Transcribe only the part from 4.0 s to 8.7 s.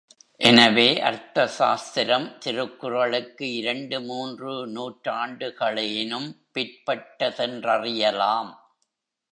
மூன்று நூற்றாண்டுகளேனும் பிற்பட்டதென்றறியலாம்.